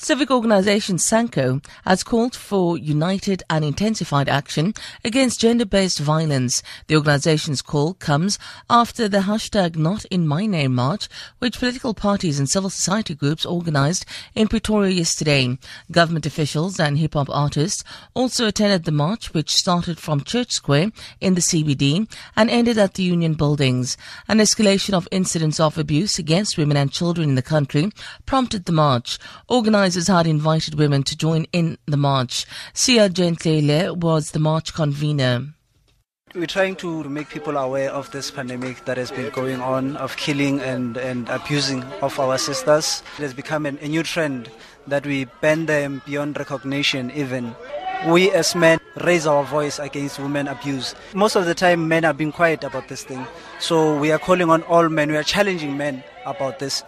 Civic 0.00 0.30
organization 0.30 0.96
SANCO 0.96 1.60
has 1.84 2.04
called 2.04 2.36
for 2.36 2.78
united 2.78 3.42
and 3.50 3.64
intensified 3.64 4.28
action 4.28 4.72
against 5.04 5.40
gender-based 5.40 5.98
violence. 5.98 6.62
The 6.86 6.94
organization's 6.94 7.62
call 7.62 7.94
comes 7.94 8.38
after 8.70 9.08
the 9.08 9.22
hashtag 9.22 9.74
Not 9.74 10.04
in 10.04 10.24
My 10.24 10.46
Name 10.46 10.72
march, 10.76 11.08
which 11.40 11.58
political 11.58 11.94
parties 11.94 12.38
and 12.38 12.48
civil 12.48 12.70
society 12.70 13.16
groups 13.16 13.44
organized 13.44 14.06
in 14.36 14.46
Pretoria 14.46 14.92
yesterday. 14.92 15.58
Government 15.90 16.26
officials 16.26 16.78
and 16.78 16.96
hip-hop 16.96 17.28
artists 17.28 17.82
also 18.14 18.46
attended 18.46 18.84
the 18.84 18.92
march, 18.92 19.34
which 19.34 19.56
started 19.56 19.98
from 19.98 20.22
Church 20.22 20.52
Square 20.52 20.92
in 21.20 21.34
the 21.34 21.40
CBD 21.40 22.08
and 22.36 22.48
ended 22.50 22.78
at 22.78 22.94
the 22.94 23.02
Union 23.02 23.34
Buildings. 23.34 23.96
An 24.28 24.38
escalation 24.38 24.94
of 24.94 25.08
incidents 25.10 25.58
of 25.58 25.76
abuse 25.76 26.20
against 26.20 26.56
women 26.56 26.76
and 26.76 26.92
children 26.92 27.30
in 27.30 27.34
the 27.34 27.42
country 27.42 27.90
prompted 28.26 28.64
the 28.64 28.72
march. 28.72 29.18
Organized 29.48 29.87
organizers 29.88 30.08
had 30.08 30.26
invited 30.26 30.74
women 30.74 31.02
to 31.02 31.16
join 31.16 31.46
in 31.52 31.78
the 31.86 31.96
march. 31.96 32.44
Sia 32.74 33.08
Gentlele 33.08 33.96
was 33.96 34.32
the 34.32 34.38
march 34.38 34.74
convener. 34.74 35.46
We're 36.34 36.46
trying 36.46 36.76
to 36.76 37.04
make 37.04 37.30
people 37.30 37.56
aware 37.56 37.90
of 37.90 38.10
this 38.10 38.30
pandemic 38.30 38.84
that 38.84 38.98
has 38.98 39.10
been 39.10 39.30
going 39.30 39.62
on 39.62 39.96
of 39.96 40.14
killing 40.18 40.60
and, 40.60 40.98
and 40.98 41.26
abusing 41.30 41.82
of 42.02 42.20
our 42.20 42.36
sisters. 42.36 43.02
It 43.18 43.22
has 43.22 43.32
become 43.32 43.64
an, 43.64 43.78
a 43.80 43.88
new 43.88 44.02
trend 44.02 44.50
that 44.86 45.06
we 45.06 45.24
ban 45.40 45.64
them 45.64 46.02
beyond 46.04 46.38
recognition 46.38 47.10
even. 47.12 47.56
We 48.08 48.30
as 48.30 48.54
men 48.54 48.78
raise 49.00 49.26
our 49.26 49.42
voice 49.42 49.78
against 49.78 50.18
women 50.18 50.48
abuse. 50.48 50.94
Most 51.14 51.34
of 51.34 51.46
the 51.46 51.54
time 51.54 51.88
men 51.88 52.04
are 52.04 52.12
being 52.12 52.32
quiet 52.32 52.62
about 52.62 52.88
this 52.88 53.04
thing. 53.04 53.26
So 53.58 53.98
we 53.98 54.12
are 54.12 54.18
calling 54.18 54.50
on 54.50 54.62
all 54.64 54.90
men, 54.90 55.10
we 55.10 55.16
are 55.16 55.24
challenging 55.24 55.78
men 55.78 56.04
about 56.26 56.58
this. 56.58 56.84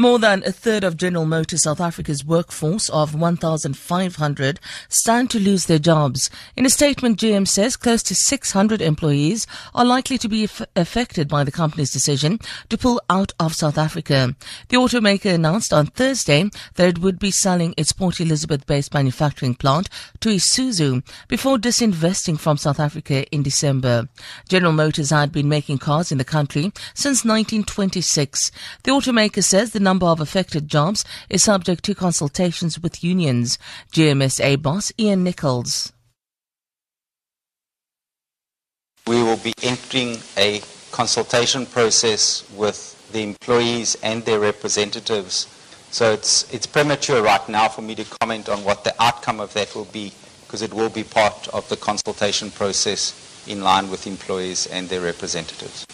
More 0.00 0.20
than 0.20 0.44
a 0.46 0.52
third 0.52 0.84
of 0.84 0.96
General 0.96 1.26
Motors 1.26 1.64
South 1.64 1.80
Africa's 1.80 2.24
workforce 2.24 2.88
of 2.88 3.16
1,500 3.16 4.60
stand 4.88 5.28
to 5.28 5.40
lose 5.40 5.66
their 5.66 5.80
jobs. 5.80 6.30
In 6.54 6.64
a 6.64 6.70
statement, 6.70 7.18
GM 7.18 7.48
says 7.48 7.76
close 7.76 8.04
to 8.04 8.14
600 8.14 8.80
employees 8.80 9.44
are 9.74 9.84
likely 9.84 10.16
to 10.18 10.28
be 10.28 10.48
affected 10.76 11.26
by 11.26 11.42
the 11.42 11.50
company's 11.50 11.90
decision 11.90 12.38
to 12.68 12.78
pull 12.78 13.00
out 13.10 13.32
of 13.40 13.56
South 13.56 13.76
Africa. 13.76 14.36
The 14.68 14.76
automaker 14.76 15.34
announced 15.34 15.72
on 15.72 15.86
Thursday 15.86 16.48
that 16.76 16.88
it 16.88 17.00
would 17.00 17.18
be 17.18 17.32
selling 17.32 17.74
its 17.76 17.90
Port 17.90 18.20
Elizabeth-based 18.20 18.94
manufacturing 18.94 19.56
plant 19.56 19.88
to 20.20 20.28
Isuzu 20.28 21.02
before 21.26 21.58
disinvesting 21.58 22.38
from 22.38 22.56
South 22.56 22.78
Africa 22.78 23.26
in 23.32 23.42
December. 23.42 24.08
General 24.48 24.74
Motors 24.74 25.10
had 25.10 25.32
been 25.32 25.48
making 25.48 25.78
cars 25.78 26.12
in 26.12 26.18
the 26.18 26.24
country 26.24 26.70
since 26.94 27.24
1926. 27.24 28.52
The 28.84 28.92
automaker 28.92 29.42
says 29.42 29.72
the 29.72 29.87
number 29.88 30.06
of 30.06 30.20
affected 30.20 30.68
jobs 30.68 31.02
is 31.30 31.42
subject 31.42 31.82
to 31.84 31.94
consultations 31.94 32.78
with 32.78 33.02
unions. 33.02 33.58
GMSA 33.94 34.60
boss 34.60 34.92
Ian 34.98 35.24
Nichols. 35.24 35.92
We 39.06 39.22
will 39.22 39.38
be 39.38 39.54
entering 39.62 40.18
a 40.36 40.60
consultation 40.92 41.64
process 41.64 42.22
with 42.62 42.78
the 43.12 43.22
employees 43.22 43.96
and 44.02 44.22
their 44.26 44.40
representatives. 44.40 45.34
So 45.90 46.12
it's, 46.12 46.32
it's 46.52 46.66
premature 46.66 47.22
right 47.22 47.48
now 47.48 47.66
for 47.68 47.80
me 47.80 47.94
to 47.94 48.04
comment 48.20 48.50
on 48.50 48.58
what 48.68 48.84
the 48.84 48.94
outcome 49.02 49.40
of 49.40 49.54
that 49.54 49.74
will 49.74 49.90
be 50.00 50.12
because 50.42 50.60
it 50.60 50.74
will 50.74 50.90
be 50.90 51.04
part 51.04 51.48
of 51.48 51.66
the 51.70 51.78
consultation 51.78 52.50
process 52.50 53.02
in 53.48 53.62
line 53.62 53.88
with 53.90 54.06
employees 54.06 54.66
and 54.66 54.86
their 54.90 55.00
representatives. 55.00 55.87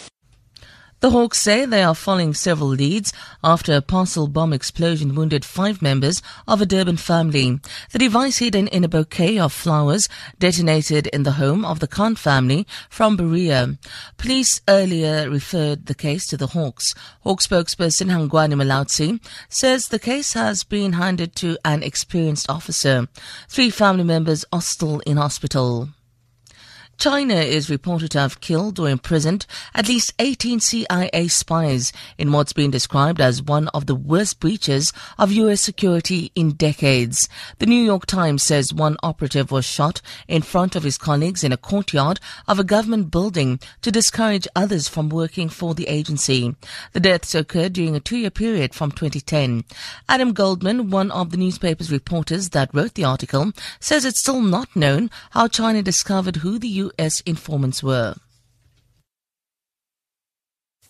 The 1.05 1.11
Hawks 1.11 1.39
say 1.39 1.65
they 1.65 1.83
are 1.83 1.93
following 1.93 2.33
several 2.33 2.69
leads 2.69 3.13
after 3.43 3.75
a 3.75 3.81
parcel 3.83 4.27
bomb 4.27 4.51
explosion 4.53 5.13
wounded 5.13 5.45
five 5.45 5.79
members 5.79 6.19
of 6.47 6.61
a 6.61 6.65
Durban 6.65 6.97
family. 6.97 7.59
The 7.91 7.99
device 7.99 8.39
hidden 8.39 8.67
in 8.69 8.83
a 8.83 8.87
bouquet 8.87 9.37
of 9.37 9.53
flowers 9.53 10.09
detonated 10.39 11.05
in 11.05 11.21
the 11.21 11.33
home 11.33 11.63
of 11.63 11.79
the 11.79 11.87
Khan 11.87 12.15
family 12.15 12.65
from 12.89 13.17
Berea. 13.17 13.77
Police 14.17 14.61
earlier 14.67 15.29
referred 15.29 15.85
the 15.85 15.93
case 15.93 16.25
to 16.25 16.37
the 16.37 16.47
Hawks. 16.47 16.95
Hawk 17.19 17.39
spokesperson 17.39 18.09
Hangwani 18.09 18.55
Mulaudzi 18.55 19.19
says 19.47 19.89
the 19.89 19.99
case 19.99 20.33
has 20.33 20.63
been 20.63 20.93
handed 20.93 21.35
to 21.35 21.55
an 21.63 21.83
experienced 21.83 22.49
officer. 22.49 23.07
Three 23.47 23.69
family 23.69 24.05
members 24.05 24.43
are 24.51 24.59
still 24.59 25.01
in 25.01 25.17
hospital. 25.17 25.89
China 26.97 27.35
is 27.35 27.69
reported 27.69 28.09
to 28.11 28.19
have 28.19 28.41
killed 28.41 28.79
or 28.79 28.89
imprisoned 28.89 29.45
at 29.73 29.87
least 29.87 30.13
18 30.17 30.59
CIA 30.59 31.27
spies 31.27 31.91
in 32.17 32.31
what's 32.31 32.53
been 32.53 32.71
described 32.71 33.21
as 33.21 33.43
one 33.43 33.67
of 33.69 33.85
the 33.85 33.93
worst 33.93 34.39
breaches 34.39 34.93
of 35.17 35.31
U.S. 35.31 35.61
security 35.61 36.31
in 36.35 36.53
decades. 36.53 37.29
The 37.59 37.65
New 37.65 37.83
York 37.83 38.05
Times 38.05 38.43
says 38.43 38.73
one 38.73 38.97
operative 39.03 39.51
was 39.51 39.65
shot 39.65 40.01
in 40.27 40.41
front 40.41 40.75
of 40.75 40.83
his 40.83 40.97
colleagues 40.97 41.43
in 41.43 41.51
a 41.51 41.57
courtyard 41.57 42.19
of 42.47 42.59
a 42.59 42.63
government 42.63 43.11
building 43.11 43.59
to 43.81 43.91
discourage 43.91 44.47
others 44.55 44.87
from 44.87 45.09
working 45.09 45.49
for 45.49 45.75
the 45.75 45.87
agency. 45.87 46.55
The 46.93 46.99
deaths 46.99 47.35
occurred 47.35 47.73
during 47.73 47.95
a 47.95 47.99
two-year 47.99 48.31
period 48.31 48.73
from 48.73 48.91
2010. 48.91 49.65
Adam 50.07 50.33
Goldman, 50.33 50.89
one 50.89 51.11
of 51.11 51.31
the 51.31 51.37
newspaper's 51.37 51.91
reporters 51.91 52.49
that 52.49 52.73
wrote 52.73 52.93
the 52.93 53.05
article, 53.05 53.51
says 53.79 54.05
it's 54.05 54.21
still 54.21 54.41
not 54.41 54.75
known 54.75 55.11
how 55.31 55.47
China 55.47 55.83
discovered 55.83 56.37
who 56.37 56.57
the 56.57 56.84
U.S. 56.85 57.21
informants 57.21 57.81
were? 57.83 58.15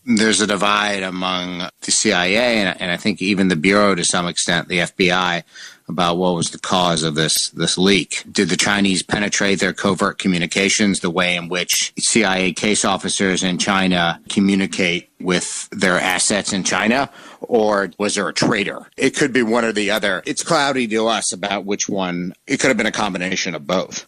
There's 0.07 0.39
a 0.39 0.47
divide 0.47 1.01
among 1.01 1.67
the 1.81 1.91
CIA 1.91 2.59
and, 2.59 2.79
and 2.79 2.91
I 2.91 2.97
think 2.97 3.23
even 3.23 3.47
the 3.47 3.55
Bureau 3.55 3.95
to 3.95 4.03
some 4.03 4.27
extent, 4.27 4.67
the 4.67 4.79
FBI, 4.79 5.43
about 5.87 6.17
what 6.17 6.35
was 6.35 6.51
the 6.51 6.59
cause 6.59 7.03
of 7.03 7.15
this 7.15 7.49
this 7.49 7.77
leak. 7.77 8.23
Did 8.31 8.49
the 8.49 8.57
Chinese 8.57 9.03
penetrate 9.03 9.59
their 9.59 9.73
covert 9.73 10.19
communications 10.19 10.99
the 10.99 11.09
way 11.09 11.35
in 11.35 11.49
which 11.49 11.93
CIA 11.97 12.53
case 12.53 12.85
officers 12.85 13.43
in 13.43 13.57
China 13.57 14.19
communicate 14.29 15.09
with 15.19 15.69
their 15.71 15.99
assets 15.99 16.53
in 16.53 16.63
China? 16.63 17.09
Or 17.41 17.91
was 17.97 18.15
there 18.15 18.27
a 18.27 18.33
traitor? 18.33 18.87
It 18.97 19.15
could 19.15 19.33
be 19.33 19.43
one 19.43 19.65
or 19.65 19.71
the 19.71 19.91
other. 19.91 20.23
It's 20.25 20.43
cloudy 20.43 20.87
to 20.87 21.07
us 21.07 21.31
about 21.31 21.65
which 21.65 21.87
one. 21.87 22.33
It 22.47 22.59
could 22.59 22.67
have 22.67 22.77
been 22.77 22.85
a 22.85 22.91
combination 22.91 23.53
of 23.55 23.67
both. 23.67 24.07